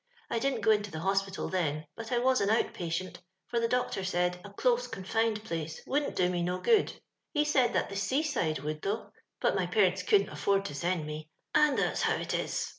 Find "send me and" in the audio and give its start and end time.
10.73-11.77